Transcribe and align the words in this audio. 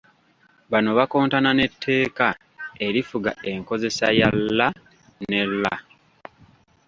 Bano 0.71 0.89
bakontana 0.97 1.49
n’etteeka 1.53 2.27
erifuga 2.87 3.31
enkozesa 3.51 4.05
ya 4.19 4.29
‘l’ 4.55 4.59
ne 5.31 5.41
‘r’ 5.61 5.65